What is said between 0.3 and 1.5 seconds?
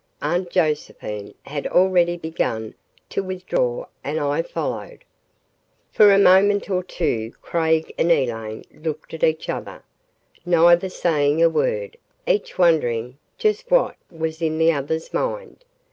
Josephine